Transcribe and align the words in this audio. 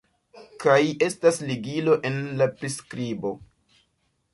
kaj 0.63 0.79
estas 1.09 1.39
ligilo 1.51 1.95
en 2.11 2.19
la 2.41 2.51
priskribo 2.59 3.37